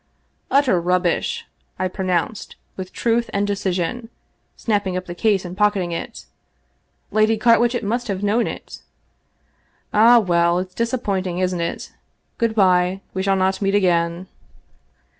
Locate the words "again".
13.75-14.25